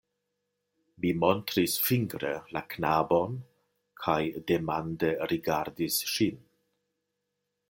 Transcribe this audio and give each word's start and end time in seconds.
Mi 1.03 1.11
montris 1.23 1.75
fingre 1.89 2.31
la 2.57 2.65
knabon 2.73 3.37
kaj 4.07 4.19
demande 4.53 5.13
rigardis 5.35 6.05
ŝin. 6.17 6.45